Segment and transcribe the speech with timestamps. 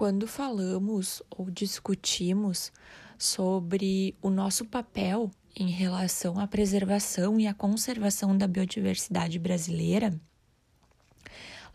[0.00, 2.72] quando falamos ou discutimos
[3.18, 10.18] sobre o nosso papel em relação à preservação e à conservação da biodiversidade brasileira,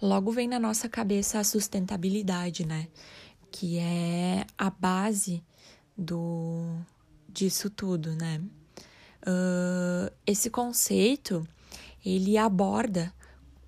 [0.01, 2.87] logo vem na nossa cabeça a sustentabilidade, né?
[3.51, 5.43] Que é a base
[5.95, 6.79] do
[7.29, 8.41] disso tudo, né?
[9.21, 11.47] Uh, esse conceito
[12.03, 13.13] ele aborda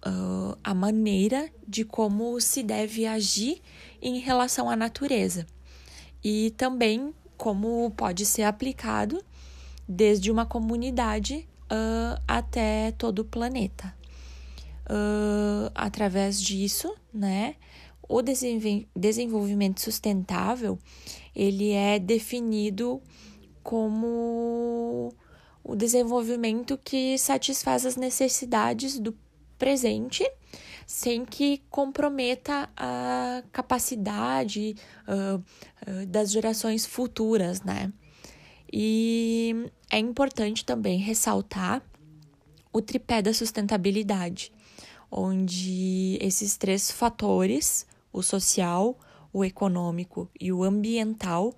[0.03, 3.61] uh, a maneira de como se deve agir
[4.01, 5.45] em relação à natureza
[6.23, 9.23] e também como pode ser aplicado
[9.87, 13.95] desde uma comunidade uh, até todo o planeta.
[14.89, 17.55] Uh, através disso, né,
[18.07, 18.21] o
[18.95, 20.79] desenvolvimento sustentável
[21.35, 23.01] ele é definido
[23.61, 25.13] como
[25.63, 29.13] o desenvolvimento que satisfaz as necessidades do
[29.59, 30.25] presente
[30.87, 34.73] sem que comprometa a capacidade
[35.05, 37.91] uh, uh, das gerações futuras, né?
[38.71, 41.83] E é importante também ressaltar
[42.71, 44.53] o tripé da sustentabilidade,
[45.11, 48.97] onde esses três fatores, o social,
[49.33, 51.53] o econômico e o ambiental,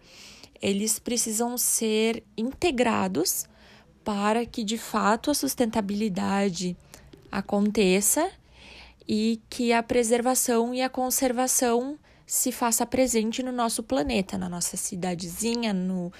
[0.60, 3.46] eles precisam ser integrados
[4.04, 6.76] para que de fato a sustentabilidade
[7.32, 8.32] aconteça
[9.12, 14.78] e que a preservação e a conservação se faça presente no nosso planeta, na nossa
[14.78, 16.14] cidadezinha, no,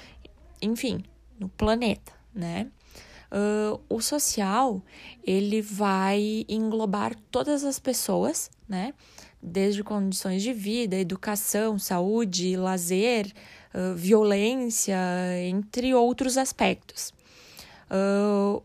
[0.60, 1.04] enfim,
[1.40, 2.66] no planeta, né?
[3.32, 4.82] Uh, o social
[5.24, 8.96] ele vai englobar todas as pessoas, né?
[9.40, 13.32] Desde condições de vida, educação, saúde, lazer,
[13.72, 14.98] uh, violência,
[15.44, 17.14] entre outros aspectos.
[17.92, 18.64] Uh,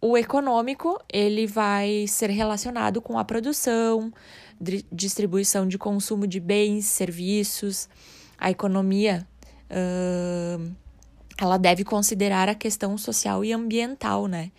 [0.00, 4.12] o econômico, ele vai ser relacionado com a produção,
[4.90, 7.88] distribuição de consumo de bens, serviços.
[8.38, 9.26] A economia,
[9.70, 10.72] uh,
[11.38, 14.50] ela deve considerar a questão social e ambiental, né?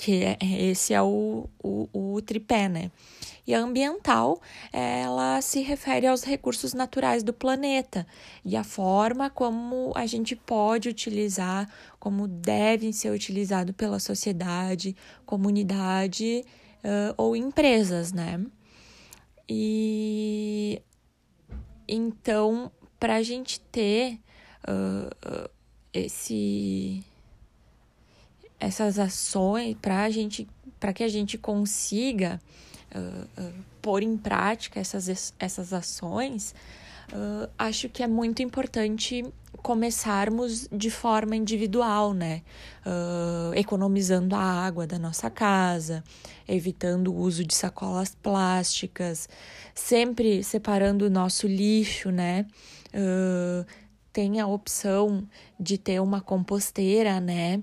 [0.00, 2.90] Que é, esse é o, o, o tripé, né?
[3.46, 4.40] E a ambiental,
[4.72, 8.06] ela se refere aos recursos naturais do planeta
[8.42, 11.68] e a forma como a gente pode utilizar,
[11.98, 14.96] como devem ser utilizados pela sociedade,
[15.26, 16.46] comunidade
[16.78, 18.42] uh, ou empresas, né?
[19.46, 20.80] E
[21.86, 24.18] então, para a gente ter
[24.66, 25.50] uh,
[25.92, 27.04] esse
[28.60, 30.46] essas ações para a gente
[30.78, 32.40] para que a gente consiga
[32.94, 36.54] uh, pôr em prática essas, essas ações,
[37.12, 39.22] uh, acho que é muito importante
[39.62, 42.42] começarmos de forma individual, né?
[42.86, 46.02] Uh, economizando a água da nossa casa,
[46.48, 49.28] evitando o uso de sacolas plásticas,
[49.74, 52.46] sempre separando o nosso lixo, né?
[52.94, 53.66] Uh,
[54.12, 55.28] tem a opção
[55.58, 57.60] de ter uma composteira, né?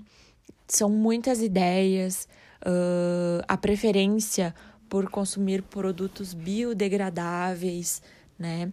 [0.67, 2.28] São muitas ideias,
[2.61, 4.53] uh, a preferência
[4.89, 8.01] por consumir produtos biodegradáveis,
[8.38, 8.72] né?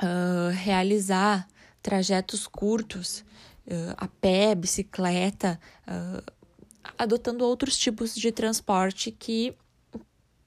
[0.00, 1.48] Uh, realizar
[1.82, 3.24] trajetos curtos
[3.66, 5.58] uh, a pé, bicicleta,
[6.96, 9.56] adotando outros tipos de transporte que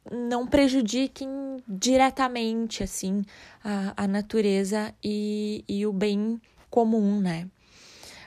[0.09, 1.29] não prejudiquem
[1.67, 3.23] diretamente assim
[3.63, 7.47] a, a natureza e, e o bem comum, né?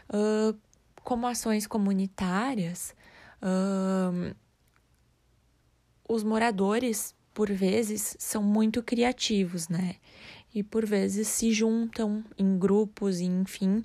[0.09, 0.57] Uh,
[1.05, 2.95] como ações comunitárias,
[6.09, 9.97] os moradores, por vezes, são muito criativos, né?
[10.55, 13.85] E por vezes se juntam em grupos, enfim,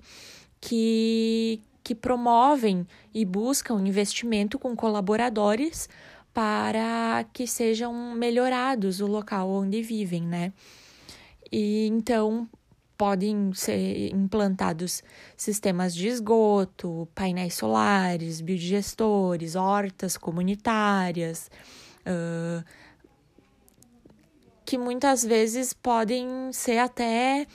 [0.62, 5.90] que, que promovem e buscam investimento com colaboradores
[6.34, 10.54] para que sejam melhorados o local onde vivem, né?
[11.52, 12.48] E então
[13.00, 15.02] podem ser implantados
[15.38, 21.50] sistemas de esgoto, painéis solares, biodigestores, hortas comunitárias,
[22.02, 22.62] uh,
[24.66, 27.48] que muitas vezes podem ser até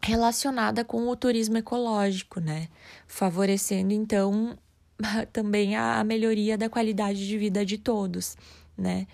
[0.00, 2.68] relacionada com o turismo ecológico, né?
[3.08, 4.56] Favorecendo então
[5.32, 8.36] também a, melhoria da qualidade de vida de todos,
[8.78, 9.08] né?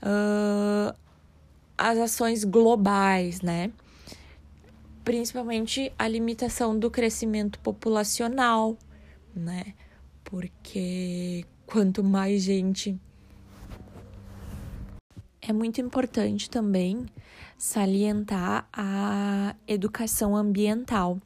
[0.00, 0.94] Uh,
[1.76, 3.72] as ações globais, né?
[5.04, 8.76] Principalmente a limitação do crescimento populacional,
[9.34, 9.74] né?
[10.24, 12.98] Porque quanto mais gente.
[15.40, 17.04] É muito importante também
[17.58, 21.18] salientar a educação ambiental,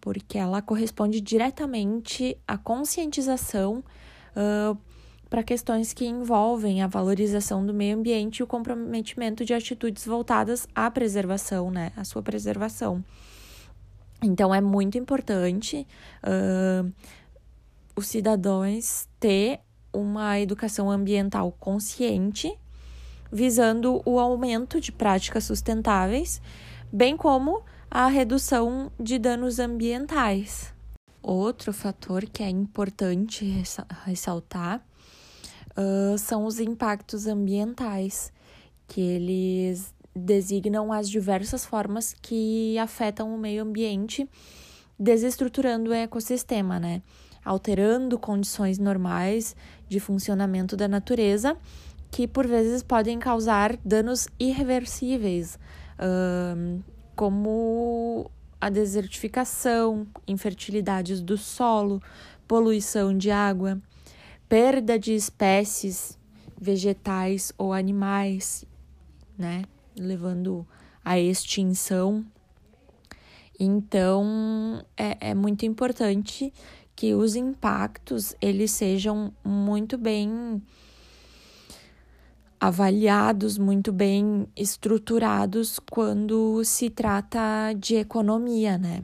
[0.00, 3.84] porque ela corresponde diretamente à conscientização
[4.36, 4.78] uh,
[5.32, 10.68] para questões que envolvem a valorização do meio ambiente e o comprometimento de atitudes voltadas
[10.74, 11.90] à preservação, né?
[11.96, 13.02] À sua preservação.
[14.22, 15.86] Então, é muito importante
[16.22, 16.92] uh,
[17.96, 22.54] os cidadãos ter uma educação ambiental consciente,
[23.32, 26.42] visando o aumento de práticas sustentáveis,
[26.92, 30.74] bem como a redução de danos ambientais.
[31.22, 33.46] Outro fator que é importante
[34.04, 34.84] ressaltar
[35.76, 38.32] uh, são os impactos ambientais,
[38.86, 44.28] que eles designam as diversas formas que afetam o meio ambiente,
[44.98, 47.02] desestruturando o ecossistema, né?
[47.44, 49.56] Alterando condições normais
[49.88, 51.56] de funcionamento da natureza,
[52.10, 55.58] que por vezes podem causar danos irreversíveis,
[55.98, 56.82] uh,
[57.16, 58.30] como
[58.60, 62.00] a desertificação, infertilidades do solo,
[62.46, 63.80] poluição de água,
[64.52, 66.18] perda de espécies
[66.60, 68.66] vegetais ou animais,
[69.38, 69.62] né,
[69.98, 70.68] levando
[71.02, 72.22] à extinção.
[73.58, 76.52] Então, é, é muito importante
[76.94, 80.62] que os impactos eles sejam muito bem
[82.60, 89.02] avaliados, muito bem estruturados quando se trata de economia, né?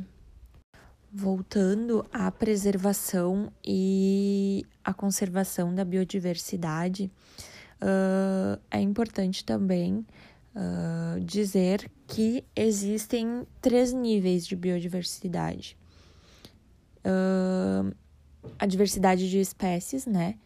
[1.21, 7.11] Voltando à preservação e à conservação da biodiversidade,
[7.83, 10.07] uh, é importante também
[10.55, 15.77] uh, dizer que existem três níveis de biodiversidade.
[16.99, 17.93] Uh,
[18.57, 20.37] a diversidade de espécies, né?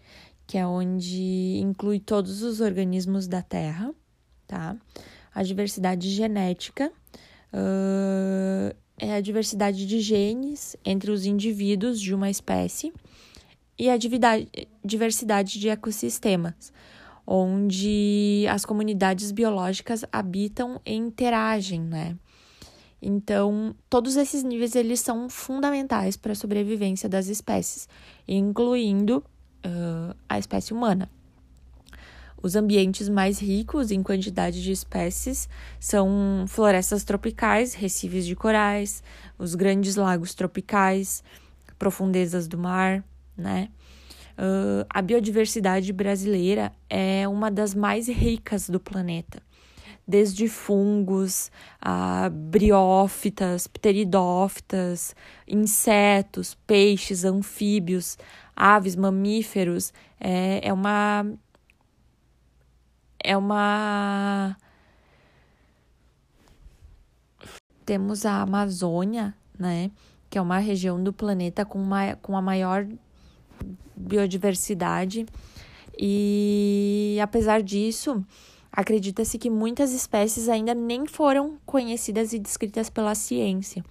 [0.46, 3.94] Que é onde inclui todos os organismos da Terra,
[4.46, 4.74] tá?
[5.34, 6.90] A diversidade genética,
[7.52, 12.92] uh, é a diversidade de genes entre os indivíduos de uma espécie
[13.76, 13.96] e a
[14.84, 16.72] diversidade de ecossistemas,
[17.26, 22.16] onde as comunidades biológicas habitam e interagem, né?
[23.02, 27.88] Então, todos esses níveis eles são fundamentais para a sobrevivência das espécies,
[28.28, 29.18] incluindo
[29.66, 31.10] uh, a espécie humana.
[32.42, 35.48] Os ambientes mais ricos em quantidade de espécies
[35.78, 39.00] são florestas tropicais, recifes de corais,
[39.38, 41.22] os grandes lagos tropicais,
[41.78, 43.04] profundezas do mar,
[43.36, 43.68] né?
[44.32, 49.40] Uh, a biodiversidade brasileira é uma das mais ricas do planeta,
[50.08, 51.48] desde fungos,
[51.80, 55.14] a briófitas, pteridófitas,
[55.46, 58.18] insetos, peixes, anfíbios,
[58.56, 59.92] aves, mamíferos.
[60.18, 61.24] É, é uma
[63.22, 64.56] é uma.
[67.84, 69.90] Temos a Amazônia, né?
[70.30, 72.86] Que é uma região do planeta com, uma, com a maior
[73.96, 75.26] biodiversidade.
[75.98, 78.24] E apesar disso,
[78.70, 83.84] acredita-se que muitas espécies ainda nem foram conhecidas e descritas pela ciência,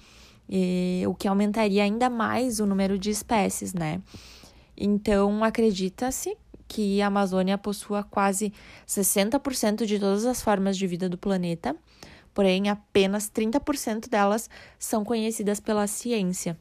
[0.49, 4.01] e, o que aumentaria ainda mais o número de espécies, né?
[4.75, 6.35] Então, acredita-se
[6.71, 8.53] que a Amazônia possua quase
[8.87, 11.75] 60% de todas as formas de vida do planeta,
[12.33, 16.57] porém apenas 30% delas são conhecidas pela ciência.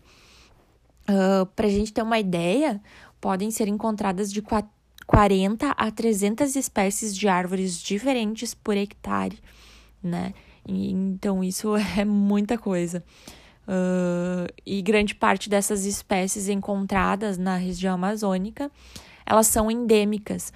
[1.03, 2.83] Uh, Para a gente ter uma ideia,
[3.21, 4.43] podem ser encontradas de
[5.07, 9.39] 40 a 300 espécies de árvores diferentes por hectare,
[10.03, 10.35] né?
[10.67, 13.05] Então, isso é muita coisa.
[13.63, 18.69] Uh, e grande parte dessas espécies encontradas na região amazônica
[19.31, 20.53] elas são endêmicas,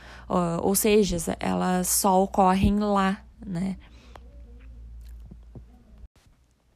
[0.60, 3.76] ou seja, elas só ocorrem lá, né?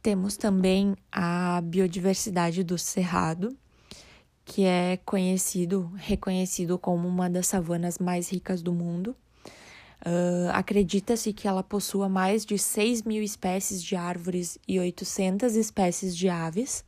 [0.00, 3.58] Temos também a biodiversidade do cerrado,
[4.44, 9.16] que é conhecido, reconhecido como uma das savanas mais ricas do mundo.
[10.00, 16.16] Uh, Acredita-se que ela possua mais de 6 mil espécies de árvores e 800 espécies
[16.16, 16.84] de aves,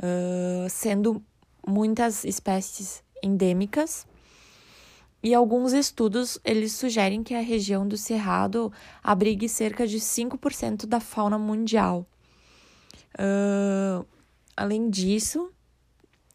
[0.00, 1.22] uh, sendo
[1.64, 4.04] muitas espécies endêmicas.
[5.26, 11.00] E alguns estudos eles sugerem que a região do Cerrado abrigue cerca de 5% da
[11.00, 12.06] fauna mundial.
[13.18, 14.06] Uh,
[14.56, 15.50] além disso,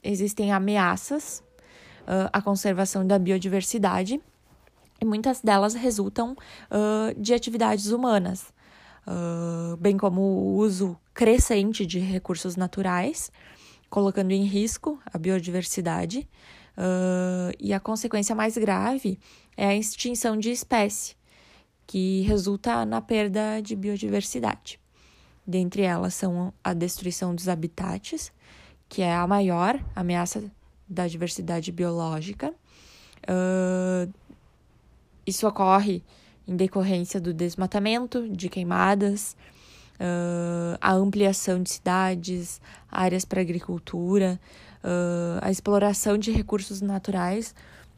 [0.04, 1.42] existem ameaças
[2.02, 4.20] uh, à conservação da biodiversidade
[5.00, 8.54] e muitas delas resultam uh, de atividades humanas,
[9.80, 13.32] bem como o uso crescente de recursos naturais,
[13.90, 16.28] colocando em risco a biodiversidade
[16.78, 19.20] Uh, e a consequência mais grave
[19.58, 21.16] é a extinção de espécie,
[21.86, 24.80] que resulta na perda de biodiversidade.
[25.46, 28.32] Dentre elas são a destruição dos habitats,
[28.88, 30.44] que é a maior ameaça
[30.88, 32.54] da diversidade biológica,
[33.22, 34.12] Uh,
[35.26, 36.04] isso ocorre
[36.48, 39.36] em decorrência do desmatamento, de queimadas,
[39.96, 42.60] uh, a ampliação de cidades,
[42.90, 44.40] áreas para agricultura,
[44.84, 47.54] uh, a exploração de recursos naturais,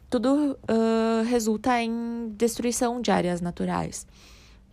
[0.09, 4.05] tudo uh, resulta em destruição de áreas naturais.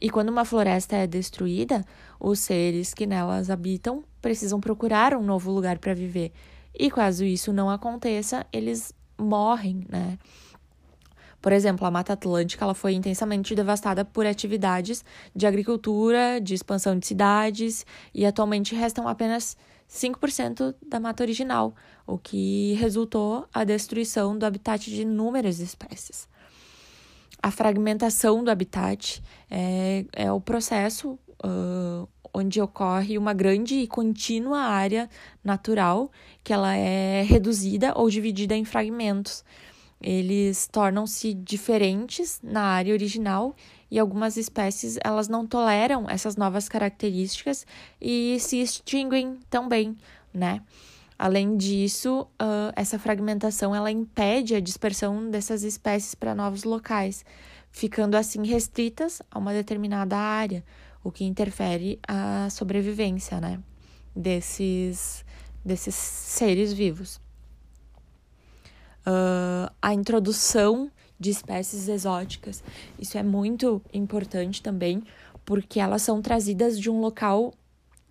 [0.00, 1.85] E quando uma floresta é destruída,
[2.19, 6.33] os seres que nelas habitam precisam procurar um novo lugar para viver.
[6.75, 10.19] E caso isso não aconteça, eles morrem, né?
[11.40, 15.02] Por exemplo, a Mata Atlântica ela foi intensamente devastada por atividades
[15.35, 19.57] de agricultura, de expansão de cidades, e atualmente restam apenas
[19.91, 21.75] 5% da mata original,
[22.07, 26.29] o que resultou a destruição do habitat de inúmeras espécies.
[27.43, 34.61] A fragmentação do habitat é, é o processo uh, onde ocorre uma grande e contínua
[34.61, 35.11] área
[35.43, 36.13] natural
[36.45, 39.45] que ela é reduzida ou dividida em fragmentos
[40.00, 43.54] eles tornam-se diferentes na área original
[43.90, 47.66] e algumas espécies elas não toleram essas novas características
[48.00, 49.97] e se extinguem também,
[50.33, 50.62] né?
[51.19, 57.26] Além disso, uh, essa fragmentação ela impede a dispersão dessas espécies para novos locais,
[57.71, 60.64] ficando assim restritas a uma determinada área,
[61.04, 63.61] o que interfere a sobrevivência, né?
[64.16, 65.23] Desses,
[65.62, 67.21] desses seres vivos
[69.07, 72.62] uh, a introdução de espécies exóticas.
[72.99, 75.02] Isso é muito importante também,
[75.45, 77.52] porque elas são trazidas de um local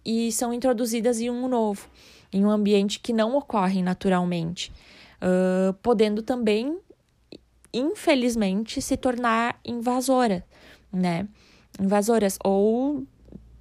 [0.05, 1.87] e são introduzidas em um novo,
[2.31, 4.71] em um ambiente que não ocorre naturalmente,
[5.21, 6.77] uh, podendo também,
[7.73, 10.45] infelizmente, se tornar invasora,
[10.91, 11.27] né?
[11.79, 13.03] Invasoras ou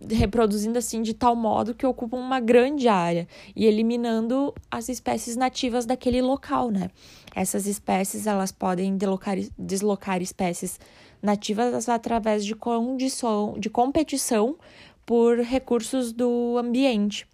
[0.00, 5.84] reproduzindo assim de tal modo que ocupam uma grande área e eliminando as espécies nativas
[5.84, 6.90] daquele local, né?
[7.34, 10.78] Essas espécies elas podem deslocar, deslocar espécies
[11.20, 14.56] nativas através de condição de competição
[15.04, 17.26] por recursos do ambiente.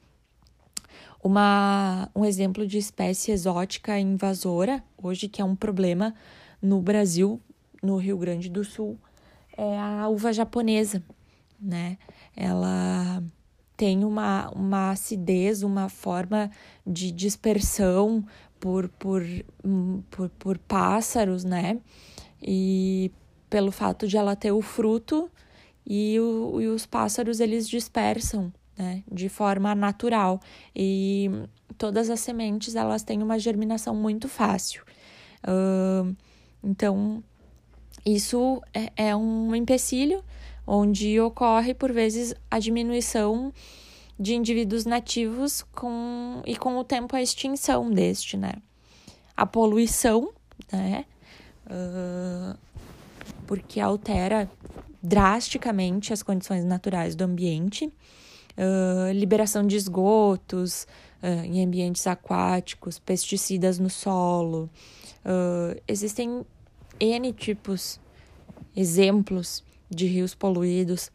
[1.23, 6.15] Uma, um exemplo de espécie exótica invasora, hoje que é um problema
[6.61, 7.41] no Brasil,
[7.83, 8.99] no Rio Grande do Sul,
[9.57, 11.03] é a uva japonesa,
[11.61, 11.99] né?
[12.37, 13.23] ela
[13.77, 16.51] tem uma, uma acidez, uma forma
[16.87, 18.25] de dispersão
[18.61, 19.23] por, por,
[20.11, 21.81] por, por pássaros, né?
[22.41, 23.11] E
[23.51, 25.31] pelo fato de ela ter o fruto
[25.87, 29.03] e, o, e os pássaros eles dispersam, né?
[29.11, 30.41] De forma natural.
[30.75, 31.31] E
[31.77, 34.85] todas as sementes elas têm uma germinação muito fácil.
[35.43, 36.17] Uh,
[36.63, 37.23] então,
[38.07, 40.23] isso é, é um empecilho
[40.67, 43.53] onde ocorre, por vezes, a diminuição
[44.19, 48.53] de indivíduos nativos com, e com o tempo a extinção deste, né?
[49.37, 50.33] A poluição,
[50.73, 51.05] né?
[51.67, 52.57] Uh,
[53.47, 54.51] porque altera
[55.03, 60.87] drasticamente as condições naturais do ambiente, uh, liberação de esgotos
[61.23, 64.71] uh, em ambientes aquáticos, pesticidas no solo.
[65.89, 66.45] existem
[67.01, 67.99] N tipos,
[68.77, 71.11] exemplos de rios poluídos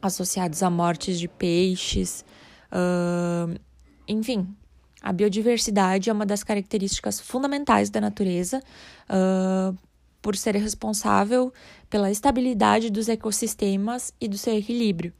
[0.00, 2.24] associados a mortes de peixes.
[2.70, 3.58] Uh,
[4.06, 4.54] enfim,
[5.00, 8.62] a biodiversidade é uma das características fundamentais da natureza,
[9.08, 9.76] uh,
[10.24, 11.52] por ser responsável
[11.90, 15.12] pela estabilidade dos ecossistemas e do seu equilíbrio.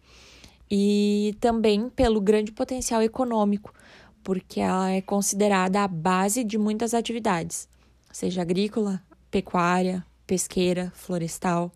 [0.70, 3.74] E também pelo grande potencial econômico,
[4.22, 7.68] porque ela é considerada a base de muitas atividades,
[8.10, 11.70] seja agrícola, pecuária, pesqueira, florestal.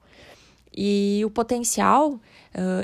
[0.80, 2.20] E o potencial, uh,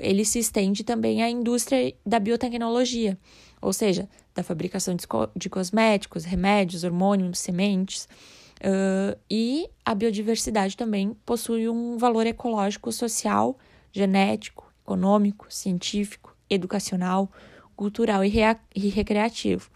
[0.02, 3.16] ele se estende também à indústria da biotecnologia,
[3.62, 8.08] ou seja, da fabricação de, de cosméticos, remédios, hormônios, sementes.
[8.56, 13.56] Uh, e a biodiversidade também possui um valor ecológico, social,
[13.92, 17.30] genético, econômico, científico, educacional,
[17.76, 18.32] cultural e,
[18.74, 19.70] e recreativo.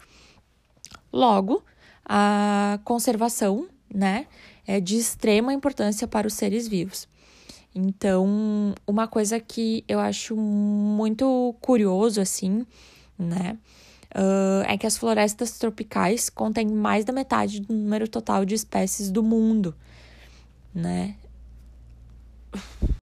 [1.09, 1.63] Logo,
[2.03, 4.27] a conservação né,
[4.67, 7.07] é de extrema importância para os seres vivos.
[7.73, 12.65] Então, uma coisa que eu acho muito curioso, assim,
[13.17, 13.57] né?
[14.15, 19.11] Uh, é que as florestas tropicais contêm mais da metade do número total de espécies
[19.11, 19.75] do mundo,
[20.73, 21.15] né?